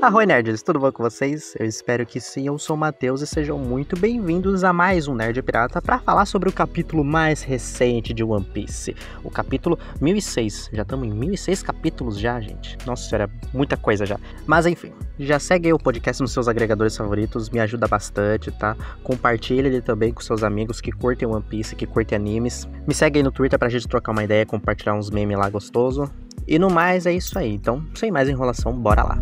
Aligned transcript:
Arroi 0.00 0.26
Nerds, 0.26 0.62
tudo 0.62 0.78
bom 0.78 0.92
com 0.92 1.02
vocês? 1.02 1.56
Eu 1.58 1.66
espero 1.66 2.06
que 2.06 2.20
sim, 2.20 2.46
eu 2.46 2.56
sou 2.56 2.76
o 2.76 2.78
Matheus 2.78 3.20
e 3.20 3.26
sejam 3.26 3.58
muito 3.58 3.98
bem-vindos 3.98 4.62
a 4.62 4.72
mais 4.72 5.08
um 5.08 5.14
Nerd 5.14 5.42
Pirata 5.42 5.82
para 5.82 5.98
falar 5.98 6.24
sobre 6.24 6.48
o 6.48 6.52
capítulo 6.52 7.02
mais 7.02 7.42
recente 7.42 8.14
de 8.14 8.22
One 8.22 8.44
Piece, 8.44 8.94
o 9.24 9.30
capítulo 9.30 9.76
1006. 10.00 10.70
Já 10.72 10.82
estamos 10.82 11.08
em 11.08 11.10
1006 11.10 11.64
capítulos 11.64 12.16
já, 12.16 12.40
gente. 12.40 12.78
Nossa 12.86 13.08
senhora, 13.08 13.28
muita 13.52 13.76
coisa 13.76 14.06
já. 14.06 14.20
Mas 14.46 14.66
enfim, 14.66 14.92
já 15.18 15.40
segue 15.40 15.72
o 15.72 15.78
podcast 15.78 16.22
nos 16.22 16.30
seus 16.30 16.46
agregadores 16.46 16.96
favoritos, 16.96 17.50
me 17.50 17.58
ajuda 17.58 17.88
bastante, 17.88 18.52
tá? 18.52 18.76
Compartilha 19.02 19.66
ele 19.66 19.82
também 19.82 20.12
com 20.12 20.20
seus 20.20 20.44
amigos 20.44 20.80
que 20.80 20.92
curtem 20.92 21.26
One 21.26 21.42
Piece, 21.42 21.74
que 21.74 21.88
curtem 21.88 22.14
animes. 22.14 22.68
Me 22.86 22.94
segue 22.94 23.18
aí 23.18 23.22
no 23.24 23.32
Twitter 23.32 23.58
pra 23.58 23.68
gente 23.68 23.88
trocar 23.88 24.12
uma 24.12 24.22
ideia, 24.22 24.46
compartilhar 24.46 24.94
uns 24.94 25.10
memes 25.10 25.36
lá 25.36 25.50
gostoso. 25.50 26.08
E 26.46 26.56
no 26.56 26.70
mais 26.70 27.04
é 27.04 27.12
isso 27.12 27.36
aí. 27.36 27.52
Então, 27.52 27.84
sem 27.96 28.12
mais 28.12 28.28
enrolação, 28.28 28.72
bora 28.72 29.02
lá. 29.02 29.18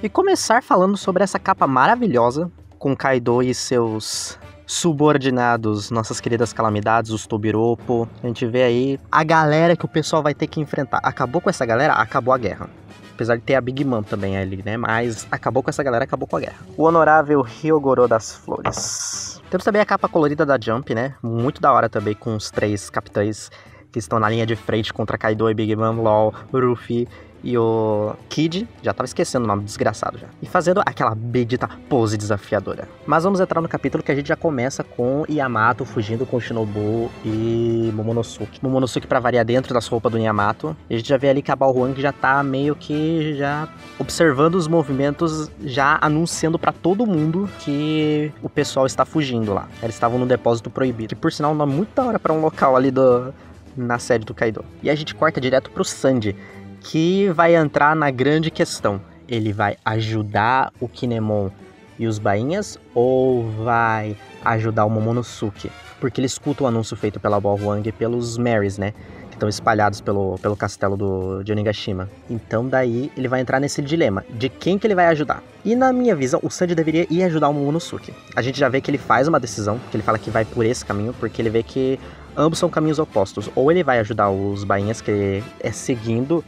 E 0.00 0.08
começar 0.08 0.62
falando 0.62 0.96
sobre 0.96 1.24
essa 1.24 1.40
capa 1.40 1.66
maravilhosa 1.66 2.48
com 2.78 2.96
Kaido 2.96 3.42
e 3.42 3.52
seus 3.52 4.38
subordinados, 4.64 5.90
nossas 5.90 6.20
queridas 6.20 6.52
calamidades, 6.52 7.10
os 7.10 7.26
Tobiropo. 7.26 8.08
A 8.22 8.26
gente 8.28 8.46
vê 8.46 8.62
aí 8.62 9.00
a 9.10 9.24
galera 9.24 9.74
que 9.76 9.84
o 9.84 9.88
pessoal 9.88 10.22
vai 10.22 10.34
ter 10.34 10.46
que 10.46 10.60
enfrentar. 10.60 11.00
Acabou 11.02 11.40
com 11.40 11.50
essa 11.50 11.66
galera, 11.66 11.94
acabou 11.94 12.32
a 12.32 12.38
guerra. 12.38 12.70
Apesar 13.12 13.34
de 13.34 13.42
ter 13.42 13.56
a 13.56 13.60
Big 13.60 13.84
Mom 13.84 14.04
também 14.04 14.38
ali, 14.38 14.62
né? 14.64 14.76
Mas 14.76 15.26
acabou 15.32 15.64
com 15.64 15.70
essa 15.70 15.82
galera, 15.82 16.04
acabou 16.04 16.28
com 16.28 16.36
a 16.36 16.40
guerra. 16.40 16.58
O 16.76 16.84
honorável 16.84 17.42
Ryogoro 17.42 18.06
das 18.06 18.32
Flores. 18.36 19.42
Temos 19.50 19.64
também 19.64 19.82
a 19.82 19.86
capa 19.86 20.08
colorida 20.08 20.46
da 20.46 20.56
Jump, 20.60 20.94
né? 20.94 21.16
Muito 21.20 21.60
da 21.60 21.72
hora 21.72 21.88
também, 21.88 22.14
com 22.14 22.36
os 22.36 22.52
três 22.52 22.88
capitães 22.88 23.50
que 23.90 23.98
estão 23.98 24.18
na 24.18 24.28
linha 24.28 24.46
de 24.46 24.56
frente 24.56 24.92
contra 24.92 25.18
Kaido 25.18 25.48
e 25.50 25.54
Big 25.54 25.74
Mom, 25.74 26.02
LOL, 26.02 26.34
Ruffy 26.52 27.08
e 27.42 27.56
o 27.56 28.14
Kid, 28.28 28.68
já 28.82 28.92
tava 28.92 29.04
esquecendo 29.04 29.44
o 29.44 29.48
nome 29.48 29.62
desgraçado 29.62 30.18
já, 30.18 30.26
e 30.42 30.46
fazendo 30.46 30.80
aquela 30.84 31.14
bendita 31.14 31.68
pose 31.88 32.16
desafiadora. 32.16 32.88
Mas 33.06 33.24
vamos 33.24 33.40
entrar 33.40 33.60
no 33.60 33.68
capítulo 33.68 34.02
que 34.02 34.10
a 34.10 34.14
gente 34.14 34.26
já 34.26 34.36
começa 34.36 34.82
com 34.82 35.24
Yamato 35.28 35.84
fugindo 35.84 36.26
com 36.26 36.40
Shinobu 36.40 37.10
e 37.24 37.92
Momonosuke. 37.94 38.58
Momonosuke 38.62 39.06
para 39.06 39.20
variar 39.20 39.44
dentro 39.44 39.72
das 39.72 39.86
roupas 39.86 40.10
do 40.12 40.18
Yamato. 40.18 40.76
E 40.90 40.94
a 40.94 40.98
gente 40.98 41.08
já 41.08 41.16
vê 41.16 41.28
ali 41.28 41.42
que 41.42 41.50
a 41.50 41.56
Balrog 41.56 42.00
já 42.00 42.12
tá 42.12 42.42
meio 42.42 42.74
que 42.74 43.34
já 43.36 43.68
observando 43.98 44.56
os 44.56 44.66
movimentos, 44.66 45.50
já 45.64 45.98
anunciando 46.00 46.58
para 46.58 46.72
todo 46.72 47.06
mundo 47.06 47.48
que 47.60 48.32
o 48.42 48.48
pessoal 48.48 48.86
está 48.86 49.04
fugindo 49.04 49.54
lá. 49.54 49.68
Eles 49.82 49.94
estavam 49.94 50.18
no 50.18 50.26
depósito 50.26 50.70
proibido, 50.70 51.14
que 51.14 51.20
por 51.20 51.32
sinal 51.32 51.52
é 51.52 51.66
muito 51.66 51.94
da 51.94 52.04
hora 52.04 52.18
para 52.18 52.32
um 52.32 52.40
local 52.40 52.76
ali 52.76 52.90
do 52.90 53.32
na 53.78 53.98
sede 53.98 54.24
do 54.24 54.34
Kaido. 54.34 54.64
E 54.82 54.90
a 54.90 54.94
gente 54.94 55.14
corta 55.14 55.40
direto 55.40 55.70
pro 55.70 55.84
Sandy, 55.84 56.34
que 56.80 57.28
vai 57.30 57.54
entrar 57.54 57.94
na 57.94 58.10
grande 58.10 58.50
questão. 58.50 59.00
Ele 59.28 59.52
vai 59.52 59.76
ajudar 59.84 60.72
o 60.80 60.88
Kinemon 60.88 61.50
e 61.98 62.06
os 62.06 62.18
bainhas 62.18 62.78
ou 62.94 63.50
vai 63.50 64.16
ajudar 64.44 64.84
o 64.84 64.90
Momonosuke? 64.90 65.70
Porque 66.00 66.20
ele 66.20 66.26
escuta 66.26 66.64
o 66.64 66.66
anúncio 66.66 66.96
feito 66.96 67.18
pela 67.18 67.40
Balrog 67.40 67.86
e 67.86 67.92
pelos 67.92 68.38
Marys, 68.38 68.78
né? 68.78 68.92
Que 69.30 69.36
estão 69.36 69.48
espalhados 69.48 70.00
pelo, 70.00 70.38
pelo 70.38 70.56
castelo 70.56 70.96
do, 70.96 71.42
de 71.42 71.50
Onigashima. 71.50 72.08
Então 72.30 72.68
daí 72.68 73.10
ele 73.16 73.26
vai 73.26 73.40
entrar 73.40 73.58
nesse 73.58 73.82
dilema 73.82 74.24
de 74.30 74.48
quem 74.48 74.78
que 74.78 74.86
ele 74.86 74.94
vai 74.94 75.06
ajudar. 75.06 75.42
E 75.64 75.74
na 75.74 75.92
minha 75.92 76.14
visão, 76.14 76.38
o 76.42 76.48
Sanji 76.48 76.74
deveria 76.74 77.06
ir 77.10 77.24
ajudar 77.24 77.48
o 77.48 77.54
Momonosuke. 77.54 78.14
A 78.34 78.42
gente 78.42 78.58
já 78.58 78.68
vê 78.68 78.80
que 78.80 78.90
ele 78.90 78.98
faz 78.98 79.26
uma 79.26 79.40
decisão, 79.40 79.80
que 79.90 79.96
ele 79.96 80.04
fala 80.04 80.18
que 80.18 80.30
vai 80.30 80.44
por 80.44 80.64
esse 80.64 80.84
caminho, 80.84 81.12
porque 81.18 81.42
ele 81.42 81.50
vê 81.50 81.62
que 81.62 81.98
ambos 82.38 82.58
são 82.58 82.70
caminhos 82.70 83.00
opostos. 83.00 83.50
Ou 83.54 83.70
ele 83.70 83.82
vai 83.82 83.98
ajudar 83.98 84.30
os 84.30 84.62
bainhas, 84.62 85.00
que 85.00 85.42
é 85.60 85.72
seguindo 85.72 86.44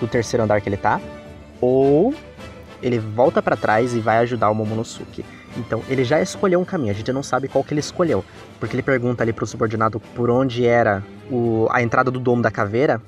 do 0.00 0.08
terceiro 0.08 0.42
andar 0.42 0.60
que 0.60 0.68
ele 0.68 0.78
tá, 0.78 1.00
ou 1.60 2.14
ele 2.82 2.98
volta 2.98 3.42
para 3.42 3.56
trás 3.56 3.94
e 3.94 4.00
vai 4.00 4.18
ajudar 4.18 4.50
o 4.50 4.54
Momonosuke. 4.54 5.24
Então, 5.56 5.82
ele 5.88 6.02
já 6.02 6.20
escolheu 6.20 6.58
um 6.58 6.64
caminho, 6.64 6.90
a 6.90 6.94
gente 6.94 7.12
não 7.12 7.22
sabe 7.22 7.46
qual 7.46 7.62
que 7.62 7.72
ele 7.72 7.80
escolheu, 7.80 8.24
porque 8.58 8.74
ele 8.74 8.82
pergunta 8.82 9.22
ali 9.22 9.32
pro 9.32 9.46
subordinado 9.46 10.00
por 10.00 10.28
onde 10.28 10.66
era 10.66 11.02
o, 11.30 11.68
a 11.70 11.80
entrada 11.80 12.10
do 12.10 12.18
domo 12.18 12.42
da 12.42 12.50
caveira, 12.50 13.00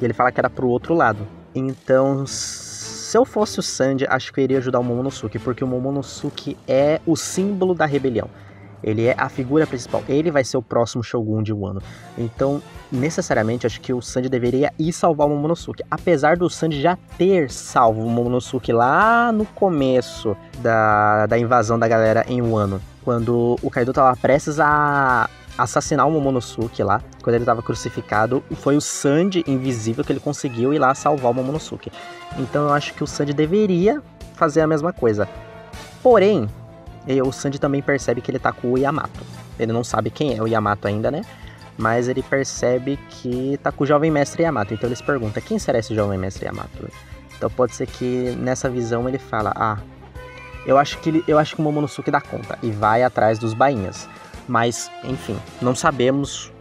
e 0.00 0.04
ele 0.04 0.12
fala 0.12 0.30
que 0.30 0.38
era 0.38 0.48
pro 0.48 0.68
outro 0.68 0.94
lado. 0.94 1.26
Então, 1.54 2.24
se 2.26 3.18
eu 3.18 3.24
fosse 3.24 3.58
o 3.58 3.62
Sandy, 3.62 4.06
acho 4.08 4.32
que 4.32 4.40
eu 4.40 4.44
iria 4.44 4.58
ajudar 4.58 4.78
o 4.78 4.84
Momonosuke, 4.84 5.40
porque 5.40 5.64
o 5.64 5.66
Momonosuke 5.66 6.56
é 6.68 7.00
o 7.04 7.16
símbolo 7.16 7.74
da 7.74 7.84
rebelião. 7.84 8.30
Ele 8.82 9.06
é 9.06 9.14
a 9.16 9.28
figura 9.28 9.66
principal. 9.66 10.02
Ele 10.08 10.30
vai 10.30 10.44
ser 10.44 10.56
o 10.56 10.62
próximo 10.62 11.02
Shogun 11.02 11.42
de 11.42 11.52
Wano. 11.52 11.80
Então, 12.16 12.62
necessariamente, 12.90 13.66
acho 13.66 13.80
que 13.80 13.92
o 13.92 14.02
Sanji 14.02 14.28
deveria 14.28 14.72
ir 14.78 14.92
salvar 14.92 15.26
o 15.26 15.30
Momonosuke. 15.30 15.82
Apesar 15.90 16.36
do 16.36 16.48
Sanji 16.50 16.80
já 16.80 16.96
ter 17.16 17.50
salvo 17.50 18.04
o 18.04 18.10
Momonosuke 18.10 18.72
lá 18.72 19.32
no 19.32 19.44
começo 19.44 20.36
da, 20.58 21.26
da 21.26 21.38
invasão 21.38 21.78
da 21.78 21.86
galera 21.86 22.24
em 22.28 22.42
Wano. 22.42 22.80
Quando 23.04 23.56
o 23.62 23.70
Kaido 23.70 23.92
tava 23.92 24.16
prestes 24.16 24.60
a 24.60 25.28
assassinar 25.56 26.06
o 26.06 26.10
Momonosuke 26.10 26.82
lá, 26.82 27.02
quando 27.22 27.34
ele 27.34 27.42
estava 27.42 27.62
crucificado, 27.62 28.42
foi 28.56 28.76
o 28.76 28.80
Sanji 28.80 29.44
invisível 29.46 30.04
que 30.04 30.12
ele 30.12 30.20
conseguiu 30.20 30.72
ir 30.72 30.78
lá 30.78 30.94
salvar 30.94 31.30
o 31.30 31.34
Momonosuke. 31.34 31.92
Então 32.38 32.64
eu 32.64 32.72
acho 32.72 32.94
que 32.94 33.04
o 33.04 33.06
Sanji 33.06 33.32
deveria 33.32 34.02
fazer 34.34 34.60
a 34.60 34.66
mesma 34.66 34.92
coisa. 34.92 35.28
Porém, 36.02 36.48
e 37.06 37.20
o 37.20 37.32
Sanji 37.32 37.58
também 37.58 37.82
percebe 37.82 38.20
que 38.20 38.30
ele 38.30 38.38
tá 38.38 38.52
com 38.52 38.72
o 38.72 38.78
Yamato. 38.78 39.20
Ele 39.58 39.72
não 39.72 39.84
sabe 39.84 40.10
quem 40.10 40.36
é 40.36 40.42
o 40.42 40.46
Yamato 40.46 40.86
ainda, 40.86 41.10
né? 41.10 41.22
Mas 41.76 42.08
ele 42.08 42.22
percebe 42.22 42.98
que 43.08 43.58
tá 43.62 43.72
com 43.72 43.84
o 43.84 43.86
jovem 43.86 44.10
mestre 44.10 44.42
Yamato. 44.42 44.74
Então 44.74 44.88
ele 44.88 44.96
se 44.96 45.02
pergunta: 45.02 45.40
quem 45.40 45.58
será 45.58 45.78
esse 45.78 45.94
jovem 45.94 46.18
mestre 46.18 46.46
Yamato? 46.46 46.88
Então 47.36 47.50
pode 47.50 47.74
ser 47.74 47.86
que 47.86 48.36
nessa 48.38 48.68
visão 48.68 49.08
ele 49.08 49.18
fala: 49.18 49.52
ah, 49.56 49.78
eu 50.66 50.78
acho 50.78 50.98
que 50.98 51.08
ele, 51.08 51.24
eu 51.26 51.38
acho 51.38 51.56
que 51.56 51.60
o 51.60 51.64
Momonosuke 51.64 52.10
dá 52.10 52.20
conta 52.20 52.58
e 52.62 52.70
vai 52.70 53.02
atrás 53.02 53.38
dos 53.38 53.54
bainhas. 53.54 54.08
Mas, 54.46 54.90
enfim, 55.04 55.36
não 55.60 55.74
sabemos 55.74 56.52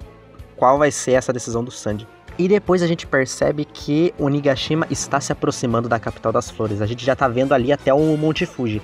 qual 0.56 0.78
vai 0.78 0.92
ser 0.92 1.14
essa 1.14 1.34
decisão 1.34 1.64
do 1.64 1.72
Sanji. 1.72 2.08
E 2.38 2.48
depois 2.48 2.82
a 2.82 2.88
gente 2.88 3.06
percebe 3.06 3.66
que 3.66 4.14
o 4.18 4.30
Nigashima 4.30 4.88
está 4.90 5.20
se 5.20 5.32
aproximando 5.32 5.90
da 5.90 6.00
capital 6.00 6.32
das 6.32 6.50
flores. 6.50 6.82
A 6.82 6.86
gente 6.86 7.06
já 7.06 7.16
tá 7.16 7.28
vendo 7.28 7.54
ali 7.54 7.72
até 7.72 7.94
o 7.94 8.18
Monte 8.18 8.46
Fuji. 8.46 8.82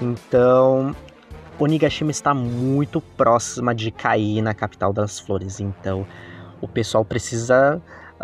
Então, 0.00 0.94
Onigashima 1.58 2.10
está 2.10 2.32
muito 2.32 3.00
próxima 3.00 3.74
de 3.74 3.90
cair 3.90 4.40
na 4.42 4.54
capital 4.54 4.92
das 4.92 5.18
flores. 5.18 5.60
Então, 5.60 6.06
o 6.60 6.68
pessoal 6.68 7.04
precisa 7.04 7.82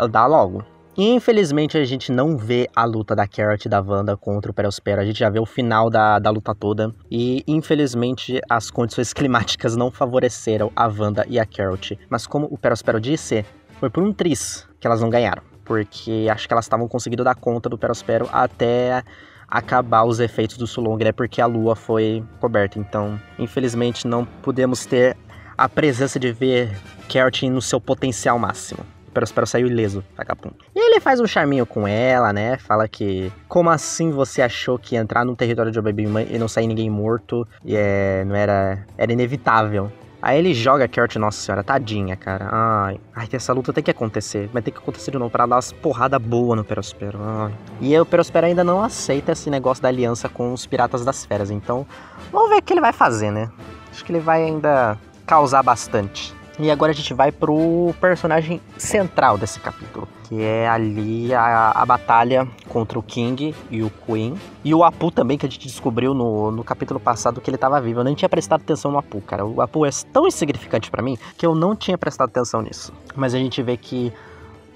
dar 0.09 0.25
logo. 0.25 0.63
E, 0.97 1.09
infelizmente, 1.09 1.77
a 1.77 1.83
gente 1.83 2.09
não 2.09 2.37
vê 2.37 2.69
a 2.73 2.85
luta 2.85 3.13
da 3.13 3.27
Carrot 3.27 3.65
e 3.65 3.69
da 3.69 3.81
Wanda 3.81 4.15
contra 4.15 4.49
o 4.49 4.53
Perospero. 4.53 5.01
A 5.01 5.05
gente 5.05 5.19
já 5.19 5.29
vê 5.29 5.39
o 5.39 5.45
final 5.45 5.89
da, 5.89 6.19
da 6.19 6.29
luta 6.29 6.55
toda. 6.55 6.93
E, 7.11 7.43
infelizmente, 7.45 8.39
as 8.49 8.71
condições 8.71 9.11
climáticas 9.13 9.75
não 9.75 9.91
favoreceram 9.91 10.71
a 10.73 10.87
Wanda 10.87 11.25
e 11.27 11.37
a 11.37 11.45
Carrot. 11.45 11.99
Mas, 12.09 12.25
como 12.25 12.47
o 12.49 12.57
Perospero 12.57 13.01
disse, 13.01 13.45
foi 13.77 13.89
por 13.89 14.01
um 14.01 14.13
tris 14.13 14.65
que 14.79 14.87
elas 14.87 15.01
não 15.01 15.09
ganharam. 15.09 15.43
Porque 15.65 16.27
acho 16.31 16.47
que 16.47 16.53
elas 16.53 16.63
estavam 16.63 16.87
conseguindo 16.87 17.25
dar 17.25 17.35
conta 17.35 17.67
do 17.67 17.77
Perospero 17.77 18.29
até 18.31 19.03
acabar 19.47 20.03
os 20.03 20.19
efeitos 20.19 20.57
do 20.57 20.67
Sulong, 20.67 21.01
é 21.03 21.11
porque 21.11 21.41
a 21.41 21.45
lua 21.45 21.75
foi 21.75 22.23
coberta. 22.39 22.79
Então, 22.79 23.19
infelizmente, 23.37 24.07
não 24.07 24.25
podemos 24.25 24.85
ter 24.85 25.15
a 25.57 25.69
presença 25.69 26.19
de 26.19 26.31
ver 26.31 26.75
Carrot 27.07 27.49
no 27.49 27.61
seu 27.61 27.79
potencial 27.79 28.37
máximo. 28.37 28.85
Espero 29.23 29.47
saiu 29.47 29.67
ileso, 29.67 30.03
vagabundo. 30.17 30.57
E 30.75 30.79
ele 30.79 30.99
faz 30.99 31.21
um 31.21 31.25
charminho 31.25 31.65
com 31.65 31.87
ela, 31.87 32.33
né? 32.33 32.57
Fala 32.57 32.85
que, 32.85 33.31
como 33.47 33.69
assim 33.69 34.11
você 34.11 34.41
achou 34.41 34.77
que 34.77 34.97
entrar 34.97 35.23
no 35.23 35.37
território 35.37 35.71
de 35.71 35.79
Baby 35.79 36.03
e 36.29 36.37
não 36.37 36.49
sair 36.49 36.67
ninguém 36.67 36.89
morto 36.89 37.47
e 37.63 37.77
é, 37.77 38.25
não 38.25 38.35
era, 38.35 38.85
era 38.97 39.13
inevitável? 39.13 39.89
Aí 40.25 40.39
ele 40.39 40.55
joga 40.55 40.85
a 40.85 40.87
Carrot, 40.87 41.19
nossa 41.19 41.39
senhora, 41.39 41.63
tadinha, 41.63 42.15
cara. 42.15 42.49
Ai, 42.51 42.99
ai, 43.15 43.27
essa 43.31 43.53
luta 43.53 43.71
tem 43.71 43.83
que 43.83 43.91
acontecer. 43.91 44.49
Vai 44.51 44.59
ter 44.59 44.71
que 44.71 44.79
acontecer 44.79 45.11
de 45.11 45.19
novo 45.19 45.29
pra 45.29 45.45
dar 45.45 45.57
umas 45.57 45.71
porrada 45.71 46.17
boa 46.17 46.55
no 46.55 46.63
Perospero. 46.63 47.19
Ai. 47.21 47.53
E 47.79 47.95
o 47.99 48.03
Perospero 48.07 48.47
ainda 48.47 48.63
não 48.63 48.83
aceita 48.83 49.33
esse 49.33 49.51
negócio 49.51 49.83
da 49.83 49.89
aliança 49.89 50.27
com 50.27 50.51
os 50.51 50.65
Piratas 50.65 51.05
das 51.05 51.23
Feras. 51.23 51.51
Então, 51.51 51.85
vamos 52.31 52.49
ver 52.49 52.55
o 52.55 52.61
que 52.63 52.73
ele 52.73 52.81
vai 52.81 52.91
fazer, 52.91 53.29
né? 53.29 53.51
Acho 53.91 54.03
que 54.03 54.11
ele 54.11 54.19
vai 54.19 54.43
ainda 54.43 54.97
causar 55.27 55.61
bastante. 55.61 56.34
E 56.57 56.71
agora 56.71 56.91
a 56.91 56.95
gente 56.95 57.13
vai 57.13 57.31
pro 57.31 57.93
personagem 57.99 58.61
central 58.77 59.37
desse 59.37 59.59
capítulo, 59.59 60.07
que 60.23 60.41
é 60.41 60.67
ali 60.67 61.33
a, 61.33 61.71
a 61.71 61.85
batalha 61.85 62.47
contra 62.69 62.97
o 62.97 63.03
King 63.03 63.53
e 63.69 63.83
o 63.83 63.89
Queen. 63.89 64.35
E 64.63 64.73
o 64.73 64.83
Apu 64.83 65.11
também, 65.11 65.37
que 65.37 65.45
a 65.45 65.49
gente 65.49 65.67
descobriu 65.67 66.13
no, 66.13 66.51
no 66.51 66.63
capítulo 66.63 66.99
passado 66.99 67.41
que 67.41 67.49
ele 67.49 67.57
tava 67.57 67.79
vivo. 67.81 67.99
Eu 67.99 68.03
nem 68.05 68.15
tinha 68.15 68.29
prestado 68.29 68.61
atenção 68.61 68.89
no 68.89 68.97
Apu, 68.97 69.19
cara. 69.21 69.45
O 69.45 69.61
Apu 69.61 69.85
é 69.85 69.89
tão 70.13 70.27
insignificante 70.27 70.89
para 70.89 71.01
mim 71.01 71.17
que 71.37 71.45
eu 71.45 71.53
não 71.53 71.75
tinha 71.75 71.97
prestado 71.97 72.29
atenção 72.29 72.61
nisso. 72.61 72.93
Mas 73.15 73.33
a 73.33 73.37
gente 73.37 73.61
vê 73.61 73.75
que 73.75 74.13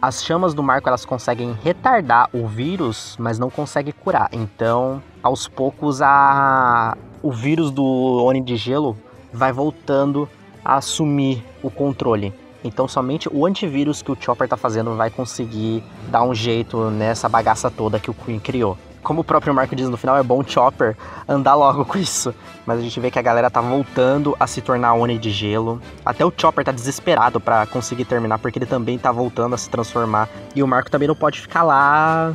as 0.01 0.23
chamas 0.23 0.53
do 0.53 0.61
Marco 0.61 0.87
elas 0.89 1.05
conseguem 1.05 1.57
retardar 1.63 2.29
o 2.33 2.45
vírus, 2.45 3.15
mas 3.19 3.39
não 3.39 3.49
conseguem 3.49 3.93
curar. 3.93 4.29
Então, 4.33 5.01
aos 5.23 5.47
poucos, 5.47 6.01
a... 6.01 6.97
o 7.21 7.31
vírus 7.31 7.71
do 7.71 7.83
Oni 7.85 8.41
de 8.41 8.57
Gelo 8.57 8.97
vai 9.31 9.51
voltando 9.51 10.27
a 10.63 10.75
assumir 10.75 11.43
o 11.61 11.69
controle. 11.69 12.33
Então 12.63 12.87
somente 12.87 13.29
o 13.31 13.45
antivírus 13.45 14.01
que 14.01 14.11
o 14.11 14.17
Chopper 14.19 14.47
tá 14.47 14.57
fazendo 14.57 14.95
vai 14.95 15.09
conseguir 15.09 15.83
dar 16.09 16.23
um 16.23 16.33
jeito 16.33 16.89
nessa 16.89 17.29
bagaça 17.29 17.71
toda 17.71 17.99
que 17.99 18.11
o 18.11 18.13
Queen 18.13 18.39
criou. 18.39 18.77
Como 19.01 19.21
o 19.21 19.23
próprio 19.23 19.53
Marco 19.53 19.75
diz 19.75 19.87
no 19.87 19.95
final, 19.95 20.17
é 20.17 20.23
bom 20.23 20.43
Chopper 20.43 20.95
andar 21.27 21.55
logo 21.55 21.85
com 21.85 21.97
isso. 21.97 22.35
Mas 22.65 22.79
a 22.79 22.81
gente 22.81 22.99
vê 22.99 23.09
que 23.09 23.17
a 23.17 23.21
galera 23.21 23.49
tá 23.49 23.61
voltando 23.61 24.35
a 24.39 24.45
se 24.45 24.61
tornar 24.61 24.93
Oni 24.93 25.17
de 25.17 25.31
gelo. 25.31 25.81
Até 26.05 26.25
o 26.25 26.33
Chopper 26.35 26.65
tá 26.65 26.71
desesperado 26.71 27.39
para 27.39 27.65
conseguir 27.65 28.05
terminar, 28.05 28.39
porque 28.39 28.59
ele 28.59 28.65
também 28.65 28.97
tá 28.97 29.11
voltando 29.11 29.55
a 29.55 29.57
se 29.57 29.69
transformar. 29.69 30.27
E 30.53 30.61
o 30.61 30.67
Marco 30.67 30.91
também 30.91 31.07
não 31.07 31.15
pode 31.15 31.39
ficar 31.39 31.63
lá 31.63 32.33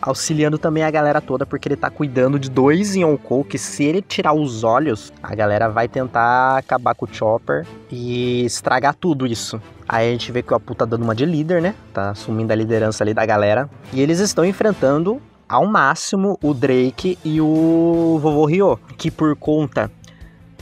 auxiliando 0.00 0.58
também 0.58 0.82
a 0.82 0.90
galera 0.90 1.20
toda, 1.20 1.44
porque 1.44 1.68
ele 1.68 1.76
tá 1.76 1.90
cuidando 1.90 2.38
de 2.38 2.50
dois 2.50 2.94
Yonkou, 2.94 3.44
que 3.44 3.58
se 3.58 3.84
ele 3.84 4.02
tirar 4.02 4.32
os 4.32 4.64
olhos, 4.64 5.12
a 5.22 5.34
galera 5.34 5.68
vai 5.68 5.88
tentar 5.88 6.58
acabar 6.58 6.94
com 6.94 7.04
o 7.04 7.08
Chopper 7.12 7.66
e 7.90 8.44
estragar 8.44 8.94
tudo 8.94 9.26
isso. 9.26 9.60
Aí 9.88 10.08
a 10.08 10.12
gente 10.12 10.30
vê 10.30 10.42
que 10.42 10.52
o 10.52 10.56
Apu 10.56 10.74
tá 10.74 10.84
dando 10.84 11.02
uma 11.02 11.14
de 11.14 11.24
líder, 11.24 11.62
né? 11.62 11.74
Tá 11.94 12.10
assumindo 12.10 12.52
a 12.52 12.56
liderança 12.56 13.02
ali 13.02 13.14
da 13.14 13.24
galera. 13.24 13.70
E 13.92 14.00
eles 14.00 14.18
estão 14.18 14.44
enfrentando 14.44 15.20
ao 15.48 15.64
máximo 15.66 16.38
o 16.42 16.52
Drake 16.52 17.18
e 17.24 17.40
o 17.40 18.18
Vovô 18.20 18.44
Ryo, 18.44 18.78
que 18.98 19.10
por 19.10 19.34
conta 19.34 19.90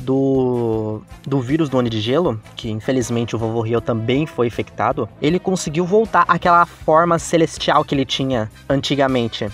do, 0.06 1.02
do 1.26 1.40
vírus 1.40 1.68
do 1.68 1.76
Oni 1.76 1.90
de 1.90 2.00
Gelo, 2.00 2.40
que 2.54 2.70
infelizmente 2.70 3.34
o 3.34 3.38
vovô 3.38 3.60
Rio 3.60 3.80
também 3.80 4.24
foi 4.24 4.46
infectado, 4.46 5.08
ele 5.20 5.40
conseguiu 5.40 5.84
voltar 5.84 6.24
àquela 6.28 6.64
forma 6.64 7.18
celestial 7.18 7.84
que 7.84 7.94
ele 7.94 8.04
tinha 8.04 8.48
antigamente. 8.68 9.48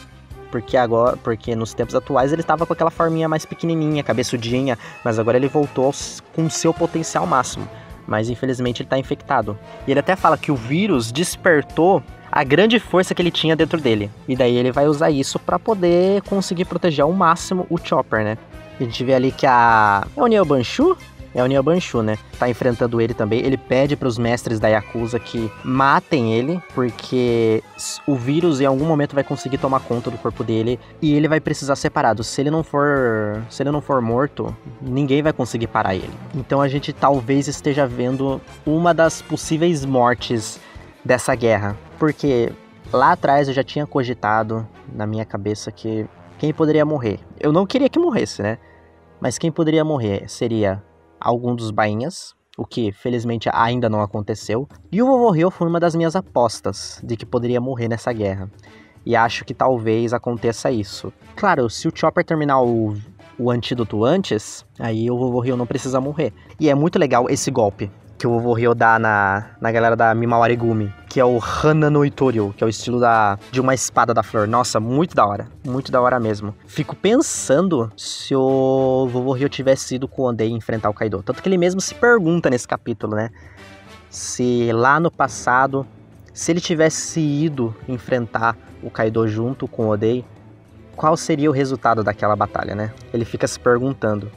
Porque 0.51 0.77
agora, 0.77 1.17
porque 1.17 1.57
nos 1.57 1.73
tempos 1.73 1.95
atuais 1.95 2.31
ele 2.31 2.43
estava 2.43 2.67
com 2.67 2.75
aquela 2.75 2.91
forminha 2.91 3.27
mais 3.27 3.47
pequenininha, 3.47 4.03
cabeçudinha, 4.03 4.79
mas 5.03 5.19
agora 5.19 5.39
ele 5.39 5.49
voltou 5.49 5.91
com 6.35 6.51
seu 6.51 6.75
potencial 6.75 7.27
máximo. 7.27 7.67
Mas 8.07 8.29
infelizmente 8.29 8.83
ele 8.83 8.87
está 8.87 8.99
infectado. 8.99 9.59
E 9.87 9.91
ele 9.91 10.01
até 10.01 10.15
fala 10.15 10.37
que 10.37 10.53
o 10.53 10.57
vírus 10.57 11.11
despertou 11.11 12.03
a 12.31 12.45
grande 12.45 12.79
força 12.79 13.15
que 13.15 13.23
ele 13.23 13.31
tinha 13.31 13.57
dentro 13.57 13.81
dele. 13.81 14.11
E 14.29 14.37
daí 14.37 14.55
ele 14.57 14.71
vai 14.71 14.87
usar 14.87 15.11
isso 15.11 15.39
para 15.39 15.59
poder 15.59 16.21
conseguir 16.23 16.67
proteger 16.67 17.05
ao 17.05 17.13
máximo 17.13 17.67
o 17.71 17.79
Chopper, 17.79 18.23
né? 18.23 18.37
A 18.79 18.83
gente 18.83 19.05
vê 19.05 19.15
ali 19.15 19.33
que 19.33 19.47
a. 19.47 20.07
É 20.17 20.23
o 20.23 20.27
Neo 20.27 20.45
Banshu? 20.45 20.97
É 21.35 21.43
o 21.43 21.47
Neo 21.47 21.63
Banshu, 21.63 22.03
né? 22.03 22.19
Tá 22.39 22.49
enfrentando 22.49 23.01
ele 23.01 23.15
também. 23.15 23.41
Ele 23.41 23.57
pede 23.57 23.97
para 23.97 24.07
os 24.07 24.19
mestres 24.19 24.61
da 24.61 24.69
Yakuza 24.69 25.19
que 25.19 25.51
matem 25.65 26.35
ele, 26.35 26.63
porque 26.75 27.63
o 28.07 28.15
vírus 28.15 28.61
em 28.61 28.67
algum 28.67 28.85
momento 28.85 29.15
vai 29.15 29.25
conseguir 29.25 29.57
tomar 29.57 29.81
conta 29.81 30.11
do 30.11 30.19
corpo 30.19 30.45
dele 30.45 30.79
e 31.01 31.15
ele 31.15 31.29
vai 31.29 31.41
precisar 31.41 31.77
separado. 31.77 32.23
Se 32.23 32.41
ele 32.41 32.51
não 32.51 32.63
for, 32.63 33.43
se 33.49 33.63
ele 33.63 33.71
não 33.71 33.81
for 33.81 34.03
morto, 34.03 34.55
ninguém 34.81 35.23
vai 35.23 35.33
conseguir 35.33 35.69
parar 35.69 35.95
ele. 35.95 36.13
Então 36.35 36.61
a 36.61 36.69
gente 36.69 36.93
talvez 36.93 37.49
esteja 37.49 37.87
vendo 37.87 38.41
uma 38.67 38.93
das 38.93 39.23
possíveis 39.23 39.87
mortes 39.87 40.61
dessa 41.03 41.35
guerra, 41.35 41.77
porque 41.99 42.53
lá 42.93 43.13
atrás 43.13 43.49
eu 43.49 43.55
já 43.55 43.65
tinha 43.65 43.87
cogitado 43.87 44.67
na 44.93 45.07
minha 45.07 45.25
cabeça 45.25 45.73
que 45.73 46.07
quem 46.43 46.53
poderia 46.53 46.85
morrer. 46.85 47.21
Eu 47.39 47.53
não 47.53 47.65
queria 47.65 47.89
que 47.89 48.01
morresse, 48.01 48.43
né? 48.43 48.59
Mas 49.21 49.39
quem 49.39 49.53
poderia 49.53 49.85
morrer 49.85 50.29
seria 50.29 50.83
algum 51.21 51.55
dos 51.55 51.71
bainhas, 51.71 52.35
o 52.59 52.67
que 52.67 52.91
felizmente 52.91 53.49
ainda 53.53 53.89
não 53.89 54.01
aconteceu. 54.03 54.69
E 54.91 55.01
o 55.01 55.07
vovô 55.07 55.31
Rio 55.31 55.53
foi 55.53 55.69
uma 55.69 55.79
das 55.79 55.95
minhas 55.95 56.17
apostas 56.17 57.01
de 57.05 57.17
que 57.17 57.25
poderia 57.25 57.61
morrer 57.61 57.87
nessa 57.87 58.13
guerra. 58.13 58.51
E 59.07 59.15
acho 59.15 59.45
que 59.45 59.55
talvez 59.55 60.13
aconteça 60.13 60.69
isso. 60.69 61.13
Claro, 61.37 61.71
se 61.71 61.87
o 61.87 61.93
Chopper 61.95 62.25
terminar 62.25 62.61
o, 62.61 62.97
o 63.39 63.49
antídoto 63.49 64.05
antes, 64.05 64.67
aí 64.81 65.09
o 65.09 65.17
vovô 65.17 65.39
Rio 65.39 65.57
não 65.57 65.65
precisa 65.65 66.01
morrer. 66.01 66.33
E 66.59 66.69
é 66.69 66.75
muito 66.75 66.99
legal 66.99 67.31
esse 67.31 67.53
golpe 67.53 67.89
que 68.23 68.27
o 68.29 68.31
vovô 68.31 68.53
Ryo 68.53 68.73
dá 68.73 69.01
na, 69.01 69.51
na 69.61 69.73
galera 69.73 69.97
da 69.97 70.15
Mimawarigumi, 70.15 70.93
que 71.13 71.21
é 71.21 71.25
o 71.27 71.39
Hana 71.39 71.91
no 71.91 72.11
que 72.11 72.65
é 72.65 72.67
o 72.67 72.71
estilo 72.71 72.99
da, 72.99 73.39
de 73.51 73.61
uma 73.61 73.75
espada 73.75 74.15
da 74.15 74.23
flor. 74.23 74.49
Nossa, 74.49 74.81
muito 74.81 75.15
da 75.15 75.27
hora. 75.27 75.47
Muito 75.63 75.93
da 75.93 76.01
hora 76.01 76.19
mesmo. 76.19 76.55
Fico 76.67 76.97
pensando 76.97 77.93
se 77.99 78.35
o 78.35 79.07
vovô 79.13 79.33
Ryo 79.33 79.51
tivesse 79.51 79.97
ido 79.97 80.09
com 80.09 80.23
o 80.23 80.31
Ondei 80.31 80.49
enfrentar 80.49 80.89
o 80.89 80.95
Kaido. 80.95 81.23
Tanto 81.23 81.43
que 81.43 81.51
ele 81.51 81.59
mesmo 81.59 81.83
se 81.83 81.95
pergunta 81.95 82.49
nesse 82.49 82.67
capítulo, 82.67 83.15
né? 83.15 83.29
Se 84.09 84.73
lá 84.73 84.99
no 84.99 85.11
passado, 85.11 85.87
se 86.33 86.51
ele 86.51 86.63
tivesse 86.63 87.21
ido 87.21 87.77
enfrentar 87.87 88.57
o 88.83 88.89
Kaido 88.89 89.29
junto 89.29 89.69
com 89.69 89.89
o 89.89 89.91
Odei, 89.91 90.25
qual 90.97 91.15
seria 91.15 91.51
o 91.51 91.53
resultado 91.53 92.03
daquela 92.03 92.35
batalha, 92.35 92.75
né? 92.75 92.91
Ele 93.13 93.27
fica 93.27 93.47
se 93.47 93.61
perguntando. 93.61 94.33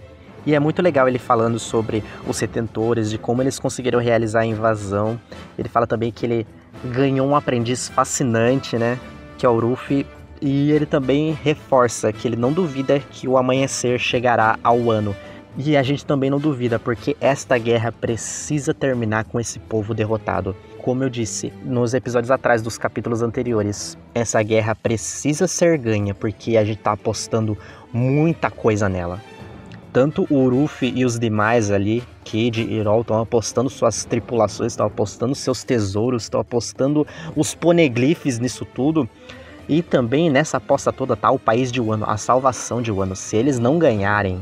E 0.45 0.53
é 0.53 0.59
muito 0.59 0.81
legal 0.81 1.07
ele 1.07 1.17
falando 1.17 1.57
sobre 1.57 2.03
os 2.27 2.37
retentores, 2.37 3.09
de 3.09 3.17
como 3.17 3.41
eles 3.41 3.57
conseguiram 3.57 3.99
realizar 3.99 4.41
a 4.41 4.45
invasão. 4.45 5.19
Ele 5.57 5.67
fala 5.67 5.87
também 5.87 6.11
que 6.11 6.25
ele 6.25 6.45
ganhou 6.83 7.27
um 7.27 7.35
aprendiz 7.35 7.87
fascinante, 7.89 8.77
né? 8.77 8.99
Que 9.37 9.45
é 9.45 9.49
o 9.49 9.59
Ruffy. 9.59 10.05
E 10.41 10.71
ele 10.71 10.85
também 10.85 11.31
reforça 11.43 12.11
que 12.11 12.27
ele 12.27 12.35
não 12.35 12.51
duvida 12.51 12.99
que 12.99 13.27
o 13.27 13.37
amanhecer 13.37 13.99
chegará 13.99 14.59
ao 14.63 14.91
ano. 14.91 15.15
E 15.57 15.77
a 15.77 15.83
gente 15.83 16.05
também 16.05 16.29
não 16.29 16.39
duvida, 16.39 16.77
porque 16.77 17.15
esta 17.21 17.57
guerra 17.57 17.91
precisa 17.91 18.73
terminar 18.73 19.23
com 19.23 19.39
esse 19.39 19.57
povo 19.57 19.93
derrotado. 19.93 20.55
Como 20.79 21.03
eu 21.03 21.09
disse 21.09 21.51
nos 21.63 21.93
episódios 21.93 22.29
atrás 22.29 22.61
dos 22.61 22.77
capítulos 22.77 23.21
anteriores, 23.21 23.97
essa 24.13 24.43
guerra 24.43 24.75
precisa 24.75 25.47
ser 25.47 25.77
ganha, 25.77 26.13
porque 26.13 26.57
a 26.57 26.65
gente 26.65 26.79
tá 26.79 26.91
apostando 26.91 27.57
muita 27.93 28.51
coisa 28.51 28.89
nela 28.89 29.19
tanto 29.95 30.27
o 30.29 30.43
Uruf 30.43 30.85
e 30.93 31.05
os 31.05 31.17
demais 31.17 31.71
ali, 31.71 32.03
Kid 32.25 32.61
e 32.61 32.73
Irol, 32.73 32.99
estão 32.99 33.21
apostando 33.21 33.69
suas 33.69 34.03
tripulações, 34.03 34.73
estão 34.73 34.87
apostando 34.87 35.33
seus 35.33 35.63
tesouros, 35.63 36.23
estão 36.23 36.41
apostando 36.41 37.07
os 37.33 37.55
poneglyphs 37.55 38.37
nisso 38.37 38.65
tudo. 38.65 39.07
E 39.69 39.81
também 39.81 40.29
nessa 40.29 40.57
aposta 40.57 40.91
toda 40.91 41.15
tá 41.15 41.31
o 41.31 41.39
país 41.39 41.71
de 41.71 41.79
Wano, 41.79 42.03
a 42.09 42.17
salvação 42.17 42.81
de 42.81 42.91
Wano. 42.91 43.15
Se 43.15 43.37
eles 43.37 43.57
não 43.57 43.79
ganharem, 43.79 44.41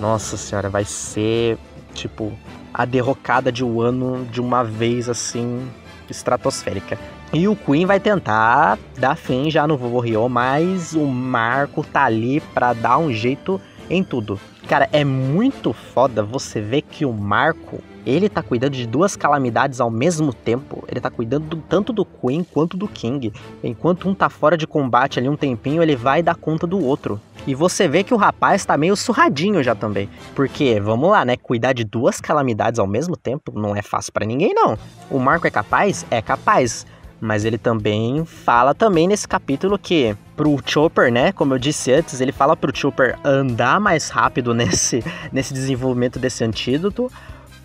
nossa 0.00 0.36
senhora, 0.36 0.68
vai 0.68 0.84
ser 0.84 1.56
tipo 1.94 2.32
a 2.74 2.84
derrocada 2.84 3.52
de 3.52 3.62
Wano 3.62 4.24
de 4.24 4.40
uma 4.40 4.64
vez 4.64 5.08
assim 5.08 5.70
estratosférica. 6.10 6.98
E 7.32 7.46
o 7.46 7.54
Queen 7.54 7.86
vai 7.86 8.00
tentar 8.00 8.76
dar 8.98 9.14
fim 9.14 9.52
já 9.52 9.68
no 9.68 9.78
Vovô 9.78 10.00
Rio, 10.00 10.28
mas 10.28 10.94
o 10.94 11.06
Marco 11.06 11.84
tá 11.84 12.06
ali 12.06 12.40
para 12.40 12.72
dar 12.72 12.98
um 12.98 13.12
jeito 13.12 13.60
em 13.88 14.02
tudo. 14.02 14.40
Cara, 14.68 14.88
é 14.92 15.04
muito 15.04 15.72
foda 15.72 16.22
você 16.22 16.60
ver 16.60 16.82
que 16.82 17.04
o 17.04 17.12
Marco, 17.12 17.82
ele 18.06 18.28
tá 18.28 18.42
cuidando 18.42 18.72
de 18.72 18.86
duas 18.86 19.16
calamidades 19.16 19.80
ao 19.80 19.90
mesmo 19.90 20.32
tempo. 20.32 20.84
Ele 20.88 21.00
tá 21.00 21.10
cuidando 21.10 21.46
do, 21.46 21.56
tanto 21.56 21.92
do 21.92 22.04
Queen 22.04 22.44
quanto 22.44 22.76
do 22.76 22.86
King. 22.86 23.32
Enquanto 23.62 24.08
um 24.08 24.14
tá 24.14 24.28
fora 24.28 24.56
de 24.56 24.66
combate 24.66 25.18
ali 25.18 25.28
um 25.28 25.36
tempinho, 25.36 25.82
ele 25.82 25.96
vai 25.96 26.22
dar 26.22 26.34
conta 26.34 26.66
do 26.66 26.78
outro. 26.82 27.20
E 27.46 27.54
você 27.54 27.88
vê 27.88 28.04
que 28.04 28.12
o 28.14 28.18
rapaz 28.18 28.64
tá 28.64 28.76
meio 28.76 28.94
surradinho 28.94 29.62
já 29.62 29.74
também. 29.74 30.08
Porque, 30.34 30.78
vamos 30.78 31.10
lá, 31.10 31.24
né? 31.24 31.36
Cuidar 31.36 31.72
de 31.72 31.84
duas 31.84 32.20
calamidades 32.20 32.78
ao 32.78 32.86
mesmo 32.86 33.16
tempo 33.16 33.52
não 33.58 33.74
é 33.74 33.82
fácil 33.82 34.12
para 34.12 34.26
ninguém, 34.26 34.52
não. 34.54 34.78
O 35.10 35.18
Marco 35.18 35.46
é 35.46 35.50
capaz? 35.50 36.04
É 36.10 36.20
capaz. 36.20 36.86
Mas 37.20 37.44
ele 37.44 37.58
também 37.58 38.24
fala 38.24 38.74
também 38.74 39.06
nesse 39.06 39.28
capítulo 39.28 39.78
que 39.78 40.16
pro 40.36 40.58
Chopper, 40.64 41.12
né, 41.12 41.32
como 41.32 41.54
eu 41.54 41.58
disse 41.58 41.92
antes, 41.92 42.20
ele 42.20 42.32
fala 42.32 42.56
pro 42.56 42.74
Chopper 42.74 43.18
andar 43.22 43.78
mais 43.78 44.08
rápido 44.08 44.52
nesse, 44.54 45.04
nesse 45.30 45.52
desenvolvimento 45.52 46.18
desse 46.18 46.42
antídoto, 46.42 47.10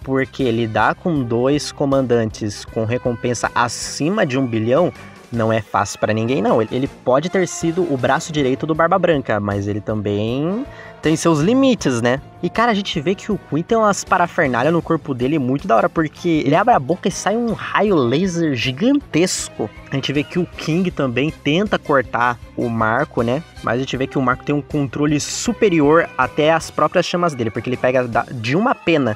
porque 0.03 0.51
lidar 0.51 0.95
com 0.95 1.23
dois 1.23 1.71
comandantes 1.71 2.65
com 2.65 2.83
recompensa 2.83 3.49
acima 3.55 4.25
de 4.25 4.37
um 4.37 4.45
bilhão 4.45 4.91
não 5.31 5.51
é 5.51 5.61
fácil 5.61 5.99
para 5.99 6.13
ninguém, 6.13 6.41
não. 6.41 6.61
Ele 6.61 6.87
pode 6.87 7.29
ter 7.29 7.47
sido 7.47 7.81
o 7.91 7.97
braço 7.97 8.31
direito 8.31 8.65
do 8.65 8.75
Barba 8.75 8.97
Branca, 8.97 9.39
mas 9.39 9.67
ele 9.67 9.81
também 9.81 10.65
tem 11.01 11.15
seus 11.15 11.39
limites, 11.39 12.01
né? 12.01 12.19
E 12.41 12.49
cara, 12.49 12.71
a 12.71 12.75
gente 12.75 12.99
vê 12.99 13.13
que 13.13 13.31
o 13.31 13.39
Queen 13.49 13.61
tem 13.61 13.77
umas 13.77 14.03
parafernálias 14.03 14.73
no 14.73 14.81
corpo 14.81 15.13
dele 15.13 15.37
muito 15.37 15.67
da 15.67 15.75
hora, 15.75 15.87
porque 15.87 16.43
ele 16.45 16.55
abre 16.55 16.73
a 16.73 16.79
boca 16.79 17.07
e 17.07 17.11
sai 17.11 17.37
um 17.37 17.53
raio 17.53 17.95
laser 17.95 18.55
gigantesco. 18.55 19.69
A 19.91 19.95
gente 19.95 20.11
vê 20.11 20.23
que 20.23 20.39
o 20.39 20.45
King 20.45 20.89
também 20.89 21.29
tenta 21.29 21.77
cortar 21.77 22.39
o 22.57 22.67
Marco, 22.69 23.21
né? 23.21 23.43
Mas 23.63 23.75
a 23.75 23.79
gente 23.79 23.95
vê 23.95 24.07
que 24.07 24.17
o 24.17 24.21
Marco 24.21 24.43
tem 24.43 24.55
um 24.55 24.61
controle 24.61 25.19
superior 25.19 26.09
até 26.17 26.51
as 26.51 26.71
próprias 26.71 27.05
chamas 27.05 27.35
dele, 27.35 27.51
porque 27.51 27.69
ele 27.69 27.77
pega 27.77 28.07
de 28.31 28.55
uma 28.55 28.73
pena 28.73 29.15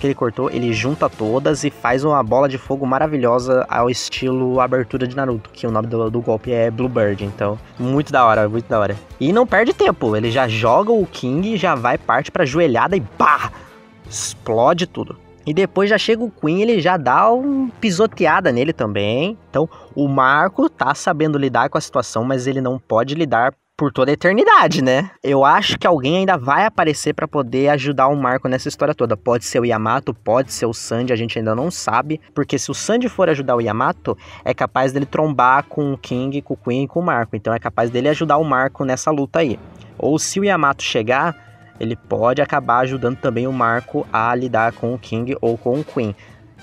que 0.00 0.06
ele 0.06 0.14
cortou, 0.14 0.50
ele 0.50 0.72
junta 0.72 1.08
todas 1.08 1.62
e 1.62 1.70
faz 1.70 2.04
uma 2.04 2.22
bola 2.22 2.48
de 2.48 2.58
fogo 2.58 2.86
maravilhosa 2.86 3.66
ao 3.68 3.90
estilo 3.90 4.60
abertura 4.60 5.06
de 5.06 5.14
Naruto, 5.14 5.50
que 5.50 5.66
o 5.66 5.70
nome 5.70 5.86
do, 5.86 6.10
do 6.10 6.20
golpe 6.20 6.50
é 6.50 6.70
Bluebird. 6.70 7.24
Então, 7.24 7.58
muito 7.78 8.10
da 8.10 8.24
hora, 8.24 8.48
muito 8.48 8.68
da 8.68 8.78
hora. 8.78 8.96
E 9.20 9.32
não 9.32 9.46
perde 9.46 9.74
tempo, 9.74 10.16
ele 10.16 10.30
já 10.30 10.48
joga 10.48 10.90
o 10.90 11.06
King, 11.06 11.56
já 11.56 11.74
vai, 11.74 11.98
parte 11.98 12.30
pra 12.30 12.44
joelhada 12.44 12.96
e 12.96 13.00
pá! 13.00 13.52
Explode 14.08 14.86
tudo. 14.86 15.16
E 15.46 15.54
depois 15.54 15.88
já 15.88 15.96
chega 15.96 16.22
o 16.22 16.30
Queen, 16.30 16.62
ele 16.62 16.80
já 16.80 16.96
dá 16.96 17.30
uma 17.30 17.70
pisoteada 17.80 18.52
nele 18.52 18.72
também. 18.72 19.38
Então, 19.48 19.68
o 19.94 20.06
Marco 20.06 20.68
tá 20.68 20.94
sabendo 20.94 21.38
lidar 21.38 21.68
com 21.68 21.78
a 21.78 21.80
situação, 21.80 22.24
mas 22.24 22.46
ele 22.46 22.60
não 22.60 22.78
pode 22.78 23.14
lidar 23.14 23.54
por 23.80 23.90
toda 23.90 24.10
a 24.10 24.12
eternidade, 24.12 24.84
né? 24.84 25.10
Eu 25.22 25.42
acho 25.42 25.78
que 25.78 25.86
alguém 25.86 26.18
ainda 26.18 26.36
vai 26.36 26.66
aparecer 26.66 27.14
para 27.14 27.26
poder 27.26 27.70
ajudar 27.70 28.08
o 28.08 28.14
Marco 28.14 28.46
nessa 28.46 28.68
história 28.68 28.94
toda. 28.94 29.16
Pode 29.16 29.46
ser 29.46 29.58
o 29.58 29.64
Yamato, 29.64 30.12
pode 30.12 30.52
ser 30.52 30.66
o 30.66 30.74
Sandy, 30.74 31.14
a 31.14 31.16
gente 31.16 31.38
ainda 31.38 31.54
não 31.54 31.70
sabe, 31.70 32.20
porque 32.34 32.58
se 32.58 32.70
o 32.70 32.74
Sandy 32.74 33.08
for 33.08 33.30
ajudar 33.30 33.56
o 33.56 33.60
Yamato, 33.62 34.18
é 34.44 34.52
capaz 34.52 34.92
dele 34.92 35.06
trombar 35.06 35.64
com 35.64 35.94
o 35.94 35.96
King, 35.96 36.42
com 36.42 36.52
o 36.52 36.56
Queen 36.58 36.84
e 36.84 36.86
com 36.86 37.00
o 37.00 37.02
Marco. 37.02 37.34
Então 37.34 37.54
é 37.54 37.58
capaz 37.58 37.88
dele 37.88 38.10
ajudar 38.10 38.36
o 38.36 38.44
Marco 38.44 38.84
nessa 38.84 39.10
luta 39.10 39.38
aí. 39.38 39.58
Ou 39.96 40.18
se 40.18 40.38
o 40.38 40.44
Yamato 40.44 40.82
chegar, 40.82 41.34
ele 41.80 41.96
pode 41.96 42.42
acabar 42.42 42.80
ajudando 42.80 43.16
também 43.16 43.46
o 43.46 43.52
Marco 43.52 44.06
a 44.12 44.34
lidar 44.34 44.74
com 44.74 44.92
o 44.92 44.98
King 44.98 45.38
ou 45.40 45.56
com 45.56 45.80
o 45.80 45.84
Queen. 45.84 46.14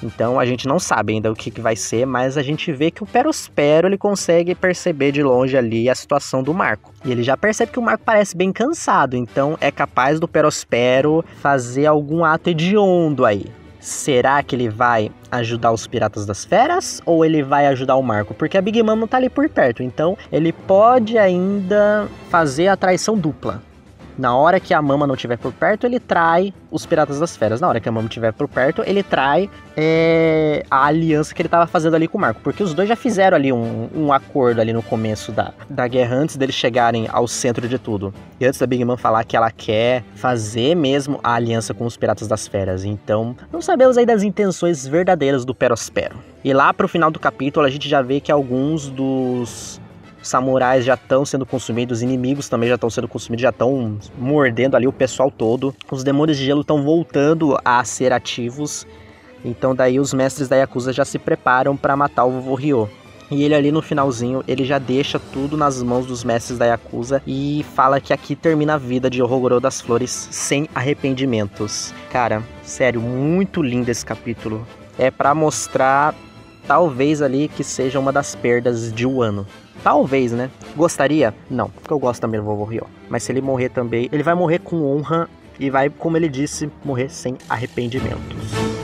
Então 0.01 0.39
a 0.39 0.45
gente 0.45 0.67
não 0.67 0.79
sabe 0.79 1.13
ainda 1.13 1.31
o 1.31 1.35
que, 1.35 1.51
que 1.51 1.61
vai 1.61 1.75
ser, 1.75 2.05
mas 2.05 2.37
a 2.37 2.43
gente 2.43 2.71
vê 2.71 2.91
que 2.91 3.03
o 3.03 3.05
Perospero 3.05 3.87
ele 3.87 3.97
consegue 3.97 4.53
perceber 4.55 5.11
de 5.11 5.23
longe 5.23 5.57
ali 5.57 5.89
a 5.89 5.95
situação 5.95 6.43
do 6.43 6.53
Marco. 6.53 6.93
E 7.03 7.11
ele 7.11 7.23
já 7.23 7.35
percebe 7.35 7.71
que 7.71 7.79
o 7.79 7.81
Marco 7.81 8.03
parece 8.05 8.35
bem 8.35 8.51
cansado, 8.51 9.15
então 9.15 9.57
é 9.59 9.71
capaz 9.71 10.19
do 10.19 10.27
Perospero 10.27 11.23
fazer 11.41 11.85
algum 11.85 12.23
ato 12.23 12.49
hediondo 12.49 13.25
aí. 13.25 13.45
Será 13.79 14.41
que 14.43 14.55
ele 14.55 14.69
vai 14.69 15.11
ajudar 15.31 15.71
os 15.71 15.87
Piratas 15.87 16.25
das 16.25 16.43
Feras 16.43 17.01
ou 17.05 17.23
ele 17.23 17.43
vai 17.43 17.67
ajudar 17.67 17.95
o 17.95 18.03
Marco? 18.03 18.33
Porque 18.33 18.57
a 18.57 18.61
Big 18.61 18.81
Mom 18.83 18.95
não 18.95 19.07
tá 19.07 19.17
ali 19.17 19.29
por 19.29 19.47
perto, 19.49 19.81
então 19.81 20.17
ele 20.31 20.51
pode 20.51 21.17
ainda 21.17 22.07
fazer 22.29 22.67
a 22.67 22.75
traição 22.75 23.17
dupla. 23.17 23.61
Na 24.17 24.35
hora 24.35 24.59
que 24.59 24.73
a 24.73 24.81
Mama 24.81 25.05
não 25.05 25.13
estiver 25.13 25.37
por 25.37 25.53
perto, 25.53 25.85
ele 25.85 25.99
trai 25.99 26.53
os 26.71 26.85
Piratas 26.85 27.19
das 27.19 27.37
Feras. 27.37 27.61
Na 27.61 27.67
hora 27.67 27.79
que 27.79 27.87
a 27.87 27.91
Mama 27.91 28.07
estiver 28.07 28.33
por 28.33 28.47
perto, 28.47 28.81
ele 28.85 29.03
trai 29.03 29.47
é, 29.75 30.65
a 30.71 30.85
aliança 30.85 31.35
que 31.35 31.41
ele 31.41 31.47
estava 31.47 31.67
fazendo 31.67 31.95
ali 31.95 32.07
com 32.07 32.17
o 32.17 32.21
Marco. 32.21 32.41
Porque 32.41 32.63
os 32.63 32.73
dois 32.73 32.89
já 32.89 32.95
fizeram 32.95 33.37
ali 33.37 33.53
um, 33.53 33.89
um, 33.95 34.11
acordo 34.11 34.59
ali 34.59 34.73
no 34.73 34.81
começo 34.81 35.31
da, 35.31 35.53
da 35.69 35.87
guerra, 35.87 36.15
antes 36.15 36.35
deles 36.35 36.55
chegarem 36.55 37.07
ao 37.11 37.27
centro 37.27 37.67
de 37.67 37.77
tudo. 37.77 38.11
E 38.39 38.45
antes 38.45 38.59
da 38.59 38.65
Big 38.65 38.83
Mom 38.83 38.97
falar 38.97 39.23
que 39.23 39.37
ela 39.37 39.51
quer 39.51 40.03
fazer 40.15 40.75
mesmo 40.75 41.19
a 41.23 41.35
aliança 41.35 41.73
com 41.73 41.85
os 41.85 41.95
Piratas 41.95 42.27
das 42.27 42.47
Feras. 42.47 42.83
Então, 42.83 43.35
não 43.51 43.61
sabemos 43.61 43.97
aí 43.97 44.05
das 44.05 44.23
intenções 44.23 44.87
verdadeiras 44.87 45.45
do 45.45 45.53
Perospero. 45.53 46.15
E 46.43 46.53
lá 46.53 46.73
pro 46.73 46.87
final 46.87 47.11
do 47.11 47.19
capítulo, 47.19 47.65
a 47.65 47.69
gente 47.69 47.87
já 47.87 48.01
vê 48.01 48.19
que 48.19 48.31
alguns 48.31 48.89
dos 48.89 49.79
samurais 50.27 50.85
já 50.85 50.93
estão 50.93 51.25
sendo 51.25 51.45
consumidos, 51.45 52.01
inimigos 52.01 52.49
também 52.49 52.69
já 52.69 52.75
estão 52.75 52.89
sendo 52.89 53.07
consumidos, 53.07 53.41
já 53.41 53.49
estão 53.49 53.97
mordendo 54.17 54.75
ali 54.75 54.87
o 54.87 54.93
pessoal 54.93 55.31
todo. 55.31 55.73
Os 55.91 56.03
demônios 56.03 56.37
de 56.37 56.45
gelo 56.45 56.61
estão 56.61 56.83
voltando 56.83 57.57
a 57.63 57.83
ser 57.83 58.13
ativos. 58.13 58.85
Então 59.43 59.75
daí 59.75 59.99
os 59.99 60.13
mestres 60.13 60.47
da 60.47 60.55
Yakuza 60.57 60.91
já 60.91 61.05
se 61.05 61.17
preparam 61.17 61.77
para 61.77 61.95
matar 61.95 62.25
o 62.25 62.31
vovô 62.31 62.55
Ryo. 62.55 62.89
E 63.29 63.43
ele 63.43 63.55
ali 63.55 63.71
no 63.71 63.81
finalzinho, 63.81 64.41
ele 64.47 64.63
já 64.63 64.79
deixa 64.79 65.19
tudo 65.19 65.57
nas 65.57 65.83
mãos 65.83 66.05
dos 66.05 66.23
mestres 66.23 66.57
da 66.57 66.65
Yakuza 66.65 67.21
e 67.27 67.65
fala 67.75 67.99
que 67.99 68.13
aqui 68.13 68.35
termina 68.35 68.75
a 68.75 68.77
vida 68.77 69.09
de 69.09 69.21
Ohogoro 69.21 69.59
das 69.59 69.81
Flores 69.81 70.29
sem 70.31 70.69
arrependimentos. 70.73 71.93
Cara, 72.09 72.41
sério, 72.63 73.01
muito 73.01 73.61
lindo 73.61 73.89
esse 73.89 74.05
capítulo. 74.05 74.65
É 74.97 75.11
para 75.11 75.35
mostrar 75.35 76.15
talvez 76.65 77.21
ali 77.21 77.49
que 77.49 77.63
seja 77.63 77.99
uma 77.99 78.13
das 78.13 78.33
perdas 78.33 78.93
de 78.93 79.05
um 79.05 79.21
ano. 79.21 79.45
Talvez, 79.87 80.33
né? 80.33 80.51
Gostaria? 80.75 81.33
Não, 81.49 81.69
porque 81.69 81.93
eu 81.93 81.97
gosto 81.97 82.19
também 82.19 82.41
do 82.41 82.45
vovô 82.45 82.65
Rio. 82.65 82.85
Mas 83.07 83.23
se 83.23 83.31
ele 83.31 83.39
morrer 83.39 83.69
também, 83.69 84.09
ele 84.11 84.21
vai 84.21 84.35
morrer 84.35 84.59
com 84.59 84.83
honra 84.83 85.29
e 85.57 85.69
vai, 85.69 85.89
como 85.89 86.17
ele 86.17 86.27
disse, 86.27 86.69
morrer 86.83 87.07
sem 87.07 87.37
arrependimentos. 87.47 88.76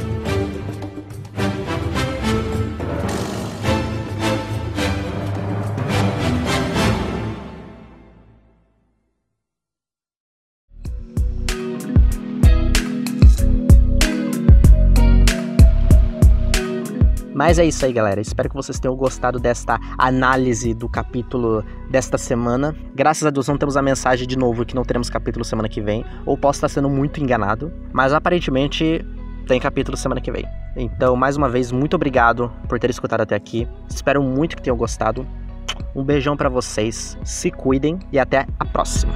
Mas 17.45 17.59
é 17.59 17.65
isso 17.65 17.85
aí, 17.85 17.91
galera. 17.91 18.21
Espero 18.21 18.47
que 18.47 18.55
vocês 18.55 18.79
tenham 18.79 18.95
gostado 18.95 19.37
desta 19.37 19.77
análise 19.97 20.73
do 20.73 20.87
capítulo 20.87 21.61
desta 21.91 22.17
semana. 22.17 22.73
Graças 22.95 23.25
a 23.25 23.29
Deus 23.29 23.49
não 23.49 23.57
temos 23.57 23.75
a 23.75 23.81
mensagem 23.81 24.25
de 24.25 24.37
novo 24.37 24.65
que 24.65 24.73
não 24.73 24.85
teremos 24.85 25.09
capítulo 25.09 25.43
semana 25.43 25.67
que 25.67 25.81
vem. 25.81 26.05
Ou 26.25 26.37
posso 26.37 26.59
estar 26.59 26.69
sendo 26.69 26.89
muito 26.89 27.21
enganado. 27.21 27.69
Mas 27.91 28.13
aparentemente 28.13 29.05
tem 29.45 29.59
capítulo 29.59 29.97
semana 29.97 30.21
que 30.21 30.31
vem. 30.31 30.45
Então, 30.77 31.17
mais 31.17 31.35
uma 31.35 31.49
vez, 31.49 31.69
muito 31.69 31.97
obrigado 31.97 32.49
por 32.69 32.79
ter 32.79 32.89
escutado 32.89 33.19
até 33.19 33.35
aqui. 33.35 33.67
Espero 33.89 34.23
muito 34.23 34.55
que 34.55 34.61
tenham 34.61 34.77
gostado. 34.77 35.27
Um 35.93 36.01
beijão 36.01 36.37
para 36.37 36.47
vocês. 36.47 37.17
Se 37.25 37.51
cuidem 37.51 37.99
e 38.09 38.17
até 38.17 38.47
a 38.57 38.63
próxima. 38.63 39.11